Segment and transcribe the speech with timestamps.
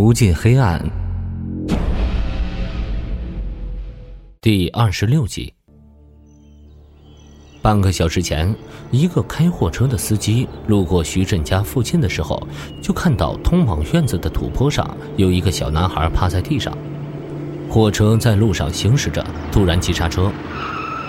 [0.00, 0.80] 无尽黑暗，
[4.40, 5.52] 第二十六集。
[7.60, 8.54] 半个小时前，
[8.92, 12.40] 一个开货车的司机路过徐振家附近的时候，
[12.80, 16.72] 就看到通往院子的土坡上有一个小男孩趴在地上。
[17.68, 20.30] 货车在路上行驶着，突然急刹车，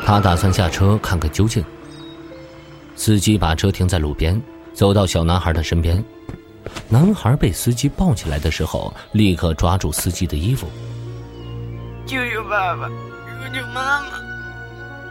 [0.04, 1.64] 他打算下车看个究竟。
[2.96, 4.42] 司机把车停在路边，
[4.74, 6.04] 走到小男孩的身边。
[6.88, 10.68] 男孩被司机抱起来的时候，立刻抓住司机的衣服。
[12.06, 14.08] 救救爸爸，救救妈妈！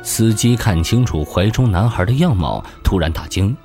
[0.03, 3.57] 司机看清楚怀中男孩的样貌，突然大惊。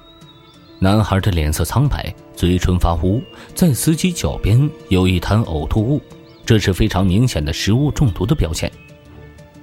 [0.79, 3.21] 男孩的脸色苍白，嘴唇发乌，
[3.55, 6.01] 在司机脚边有一滩呕吐物，
[6.45, 8.71] 这是非常明显的食物中毒的表现。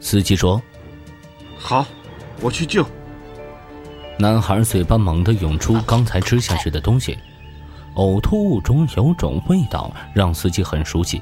[0.00, 0.61] 司机说
[1.59, 1.87] ：“好，
[2.41, 2.84] 我去救。”
[4.19, 7.16] 男孩嘴巴猛地涌出刚才吃下去的东西。
[7.97, 11.21] 呕吐物中有种味道，让司机很熟悉。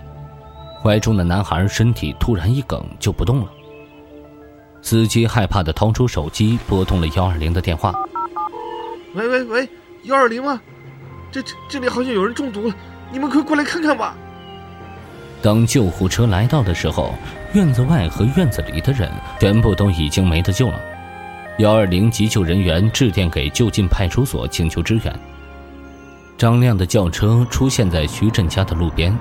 [0.82, 3.46] 怀中的男孩身体突然一梗，就不动了。
[4.80, 7.92] 司机害怕的掏出手机，拨通了幺二零的电话。
[9.14, 9.68] 喂喂喂，
[10.04, 10.60] 幺二零吗？
[11.32, 12.74] 这这这里好像有人中毒了，
[13.10, 14.16] 你们快过来看看吧。
[15.42, 17.14] 当救护车来到的时候，
[17.54, 20.80] 院子外和院子里的人全部都已经没得救了。
[21.58, 25.20] 幺二零急救人员致电给就近派出所请求支援。
[26.38, 29.14] 张亮的轿车出现在徐振家的路边，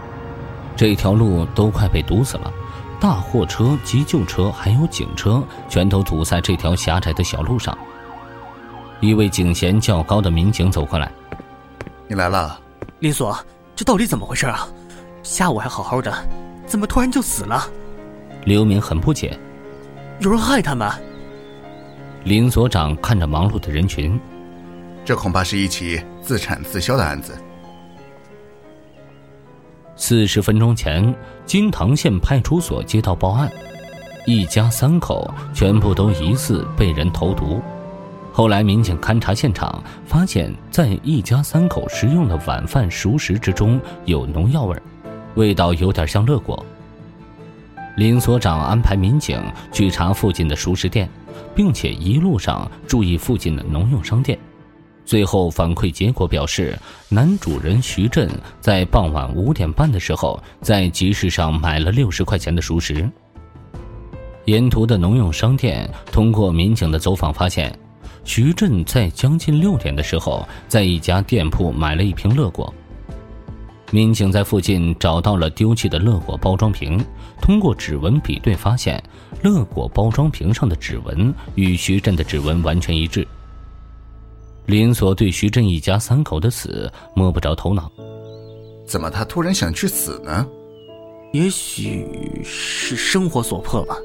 [0.76, 2.54] 这条路都快被堵死了，
[3.00, 7.76] 大货车、急救车还有警车全都堵在这条狭窄的小路上。
[9.00, 11.12] 一位警衔较高的民警走过来
[12.08, 12.60] ：“你来了，
[13.00, 13.36] 林所，
[13.76, 14.68] 这到底怎么回事啊？
[15.24, 16.14] 下午还好好的，
[16.68, 17.68] 怎么突然就死了？”
[18.46, 19.38] 刘明很不解
[20.22, 20.88] ：“有人害他们？”
[22.24, 24.20] 林所长看着忙碌的人群。
[25.08, 27.34] 这恐怕是一起自产自销的案子。
[29.96, 33.50] 四十分钟前，金堂县派出所接到报案，
[34.26, 37.62] 一家三口全部都疑似被人投毒。
[38.34, 44.78] 后来民警勘查现场，发现，在一家三口食用的晚饭熟食之中有农药味
[45.36, 46.66] 味道有点像乐果。
[47.96, 51.10] 林所长安排民警去查附近的熟食店，
[51.56, 54.38] 并且一路上注意附近的农用商店。
[55.08, 58.30] 最后反馈结果表示，男主人徐振
[58.60, 63.10] 在傍晚五点半的时候在集市上买了六十块钱的熟食。
[64.44, 67.74] 沿途的农用商店通过民警的走访发现，
[68.26, 72.74] 徐振在将近六点的时候在一家店铺买了一瓶乐果。
[73.92, 77.02] 民警在附近找到了丢弃的乐果包装瓶，
[77.42, 79.02] 通过指纹比对发现，
[79.42, 83.26] 乐果包装瓶上的指纹与徐振的指纹完全一致。
[84.68, 87.90] 林锁对徐振一家三口的死摸不着头脑，
[88.86, 90.46] 怎么他突然想去死呢？
[91.32, 92.06] 也许
[92.44, 93.96] 是生活所迫吧。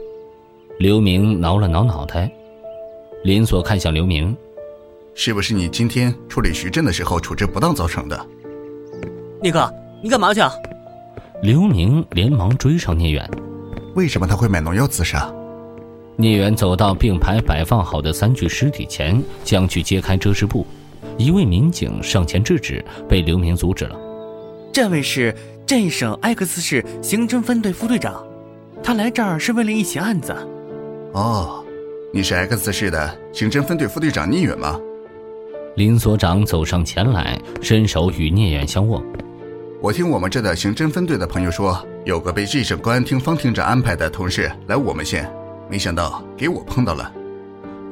[0.79, 2.33] 刘明挠了挠脑袋，
[3.25, 4.37] 林锁看向刘明
[5.17, 8.25] ：“是不是你今天处理徐振的时候处置不当造成的？”
[9.43, 9.69] 聂哥，
[10.01, 10.41] 你干嘛去？
[10.41, 10.53] 啊？
[11.43, 13.29] 刘明连忙追上聂远
[13.97, 15.29] ：“为什么他会买农药自杀？”
[16.17, 20.67] 聂远走到并排摆放好的三具尸体前，将去揭开遮尸布。
[21.19, 23.97] 一位民警上前制止，被刘明阻止了。
[24.73, 25.35] 这位是
[25.67, 28.25] 镇省 X 市刑侦分队副队长，
[28.83, 30.35] 他来这儿是为了一起案子。
[31.13, 31.65] 哦，
[32.13, 34.79] 你是 X 市的刑侦分队副队长聂远吗？
[35.77, 39.03] 林所长走上前来，伸手与聂远相握。
[39.81, 45.31] 我听我们这的刑侦分队的朋友说，有个被 G 省公安厅方厅长安排的同事来我们县。
[45.73, 47.11] 没想到给我碰到了，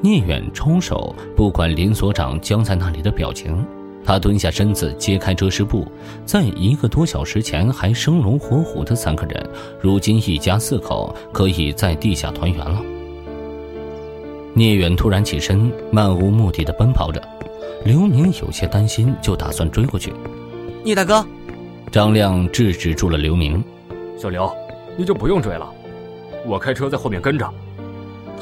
[0.03, 3.65] 聂远抽手，不管林所长僵在那里的表情，
[4.05, 5.91] 他蹲下身子揭开遮尸布，
[6.27, 12.83] 在一个多小时前还生龙活虎的三个人，如今一家四口可以在地下团圆了。
[14.53, 17.19] 聂远突然起身，漫无目的的奔跑着，
[17.87, 20.13] 刘明有些担心，就打算追过去。
[20.85, 21.25] 聂大哥，
[21.91, 23.65] 张亮制止住了刘明，
[24.19, 24.53] 小刘，
[24.99, 25.67] 你就不用追了，
[26.47, 27.51] 我开车在后面跟着。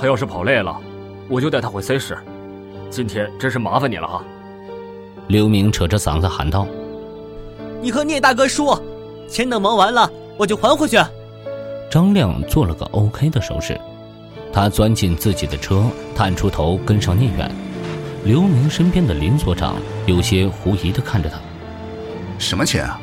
[0.00, 0.80] 他要是跑累了，
[1.28, 2.16] 我就带他回 C 市。
[2.88, 4.22] 今天真是麻烦你了哈。
[5.26, 6.66] 刘明扯着嗓子喊道
[7.82, 8.80] ：“你和聂大哥说，
[9.28, 10.96] 钱等忙完了我就还回去。”
[11.90, 13.78] 张亮做了个 OK 的手势，
[14.52, 15.82] 他钻进自己的车，
[16.14, 17.50] 探出头跟上聂远。
[18.24, 21.38] 刘明身边的林所长有些狐疑的看着他
[22.38, 23.00] ：“什么钱啊？”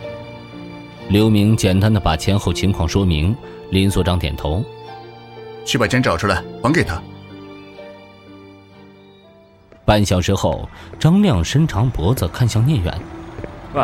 [1.09, 3.35] 刘明简单的把前后情况说明。
[3.71, 4.63] 林所长点头。
[5.65, 7.01] 去把钱找出来，还给他。
[9.83, 10.69] 半小时后，
[10.99, 12.93] 张亮伸长脖子看向聂远
[13.75, 13.83] ：“喂，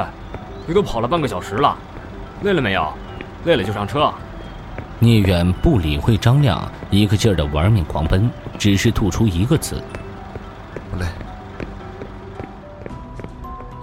[0.66, 1.78] 你都跑了半个小时了，
[2.44, 2.94] 累了没有？
[3.46, 4.12] 累了就上车。
[5.00, 9.82] 聂远不理会张亮，一个劲儿的玩命狂奔，只是吐出一个字
[10.92, 11.06] ：“不累。”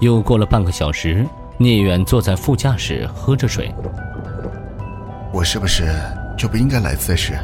[0.01, 3.75] 又过了半个小时，聂远坐在副驾驶喝着水。
[5.33, 5.85] 我是不是
[6.37, 7.37] 就不应该来赛事？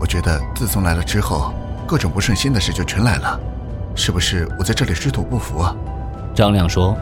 [0.00, 1.52] 我觉得自从来了之后，
[1.86, 3.38] 各种不顺心的事就全来了。
[3.94, 5.74] 是不是我在这里水土不服啊？
[6.34, 6.96] 张亮说：“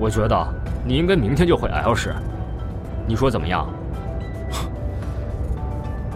[0.00, 2.14] 我觉得你应该明天就回 L 市，
[3.06, 3.68] 你说怎么样？”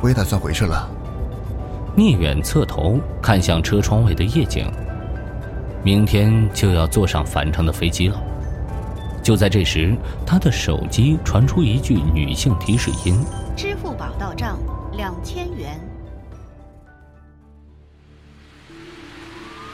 [0.00, 0.88] 我也打算回去了。
[1.94, 4.70] 聂远侧头看向车窗外的夜景，
[5.82, 8.18] 明天就要坐上返程的飞机了。
[9.22, 13.22] 就在这时，他的手机传出一句女性提示音
[13.56, 14.58] ：“支付宝到账
[14.92, 15.78] 两千元。”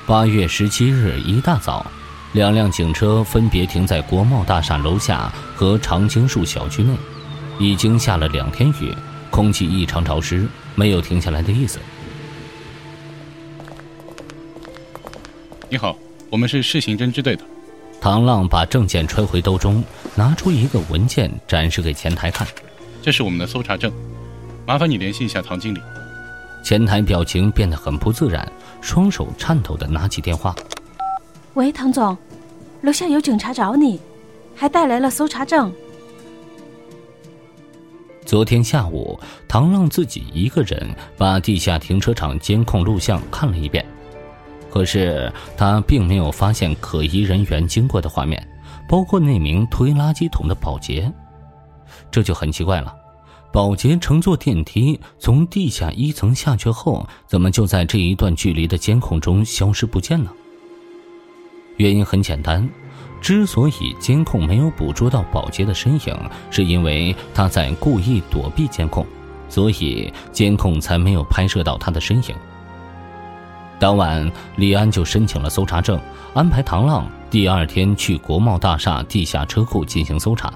[0.04, 1.86] 八月十七日一大早，
[2.32, 6.92] 两辆警车分别停在国贸大厦楼下和常青树小区内。
[7.58, 8.92] 已经下了两天雨。
[9.30, 11.78] 空气异常潮湿，没有停下来的意思。
[15.70, 15.96] 你好，
[16.28, 17.42] 我们是市刑侦支队的。
[18.00, 19.82] 唐浪把证件揣回兜中，
[20.14, 22.46] 拿出一个文件展示给前台看。
[23.00, 23.90] 这是我们的搜查证，
[24.66, 25.80] 麻烦你联系一下唐经理。
[26.62, 28.50] 前台表情变得很不自然，
[28.80, 30.54] 双手颤抖的拿起电话。
[31.54, 32.16] 喂，唐总，
[32.80, 34.00] 楼下有警察找你，
[34.54, 35.72] 还带来了搜查证。
[38.24, 39.18] 昨天下午，
[39.48, 40.88] 唐浪自己一个人
[41.18, 43.84] 把地下停车场监控录像看了一遍，
[44.70, 48.42] 可是他并没有发现可疑人员经过的画面，
[48.88, 51.12] 包括那名推垃圾桶的保洁，
[52.10, 52.94] 这就很奇怪了。
[53.52, 60.32] 保洁乘坐电梯从地下一层下去后，怎么就在这一段距离的监控中消失不见了？
[61.76, 62.66] 原因很简单。
[63.20, 66.18] 之所以监控没有捕捉到保洁的身影，
[66.50, 69.06] 是因为他在故意躲避监控，
[69.48, 72.34] 所以监控才没有拍摄到他的身影。
[73.78, 76.00] 当晚，李安就申请了搜查证，
[76.34, 80.52] 安排唐浪第二天去国贸大厦地下车库进行搜查。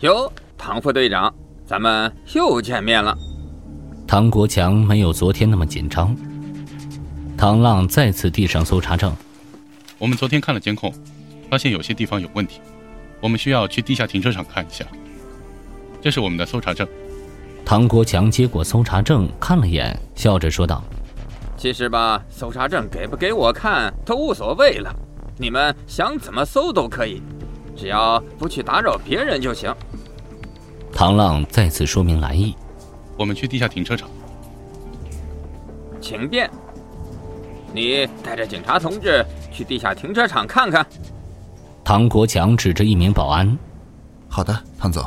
[0.00, 1.34] 哟，唐副队长，
[1.64, 3.16] 咱们又见面了。
[4.06, 6.14] 唐国强没有昨天那么紧张。
[7.34, 9.14] 唐浪再次递上搜查证。
[9.96, 10.92] 我们昨天看了监控，
[11.50, 12.60] 发现有些地方有问题，
[13.22, 14.84] 我们需要去地下停车场看一下。
[16.02, 16.86] 这是我们的搜查证。
[17.64, 20.84] 唐国强接过搜查证看了眼，笑着说道
[21.56, 24.94] ：“其实吧，搜查证给不给我看都无所谓了，
[25.38, 27.22] 你们想怎么搜都可以，
[27.76, 29.74] 只要不去打扰别人就行。”
[30.92, 32.56] 唐浪再次说明来意
[33.18, 34.08] ：“我们去地下停车场，
[36.00, 36.50] 请便。”
[37.74, 40.86] 你带着警察同志去地下停车场看看。
[41.84, 43.58] 唐国强指着一名保安
[44.26, 45.04] ：“好的，唐总。”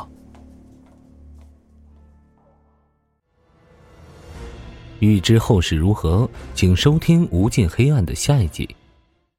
[5.00, 8.76] 欲知后事如何，请收听《无尽黑暗》的下一集。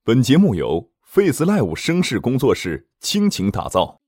[0.04, 0.84] 本节目由
[1.14, 4.00] Face Live 声势工作室倾情打造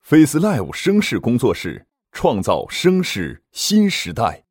[0.00, 4.47] ，Face Live 声势工作室创造声势新时代。